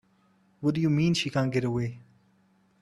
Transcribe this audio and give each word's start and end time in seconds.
What 0.61 0.73
do 0.73 0.81
you 0.81 0.89
mean 0.89 1.13
she 1.13 1.29
can't 1.29 1.51
get 1.53 1.63
away? 1.63 1.99